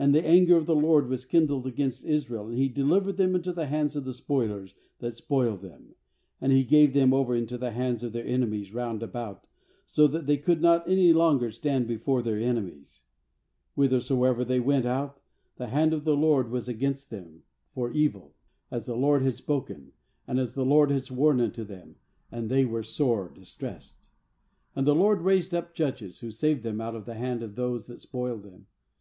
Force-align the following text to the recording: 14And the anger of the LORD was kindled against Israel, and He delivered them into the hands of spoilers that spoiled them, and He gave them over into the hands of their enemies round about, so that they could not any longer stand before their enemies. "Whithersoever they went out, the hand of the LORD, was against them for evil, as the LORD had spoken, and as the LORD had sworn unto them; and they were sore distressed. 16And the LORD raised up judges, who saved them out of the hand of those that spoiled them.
14And 0.00 0.12
the 0.12 0.26
anger 0.26 0.56
of 0.56 0.66
the 0.66 0.74
LORD 0.74 1.06
was 1.08 1.24
kindled 1.24 1.68
against 1.68 2.04
Israel, 2.04 2.48
and 2.48 2.58
He 2.58 2.68
delivered 2.68 3.16
them 3.16 3.36
into 3.36 3.52
the 3.52 3.66
hands 3.66 3.94
of 3.94 4.12
spoilers 4.12 4.74
that 4.98 5.14
spoiled 5.16 5.60
them, 5.62 5.94
and 6.40 6.50
He 6.50 6.64
gave 6.64 6.92
them 6.94 7.14
over 7.14 7.32
into 7.32 7.56
the 7.56 7.70
hands 7.70 8.02
of 8.02 8.12
their 8.12 8.26
enemies 8.26 8.74
round 8.74 9.04
about, 9.04 9.46
so 9.86 10.08
that 10.08 10.26
they 10.26 10.36
could 10.36 10.60
not 10.60 10.88
any 10.88 11.12
longer 11.12 11.52
stand 11.52 11.86
before 11.86 12.22
their 12.22 12.40
enemies. 12.40 13.02
"Whithersoever 13.76 14.44
they 14.44 14.58
went 14.58 14.84
out, 14.84 15.20
the 15.58 15.68
hand 15.68 15.92
of 15.92 16.02
the 16.02 16.16
LORD, 16.16 16.50
was 16.50 16.68
against 16.68 17.10
them 17.10 17.44
for 17.72 17.92
evil, 17.92 18.34
as 18.72 18.86
the 18.86 18.96
LORD 18.96 19.22
had 19.22 19.36
spoken, 19.36 19.92
and 20.26 20.40
as 20.40 20.54
the 20.54 20.64
LORD 20.66 20.90
had 20.90 21.04
sworn 21.04 21.40
unto 21.40 21.62
them; 21.62 21.94
and 22.32 22.50
they 22.50 22.64
were 22.64 22.82
sore 22.82 23.28
distressed. 23.28 24.00
16And 24.76 24.84
the 24.86 24.94
LORD 24.96 25.20
raised 25.22 25.54
up 25.54 25.72
judges, 25.72 26.18
who 26.18 26.32
saved 26.32 26.64
them 26.64 26.80
out 26.80 26.96
of 26.96 27.04
the 27.04 27.14
hand 27.14 27.44
of 27.44 27.54
those 27.54 27.86
that 27.86 28.00
spoiled 28.00 28.42
them. 28.42 28.66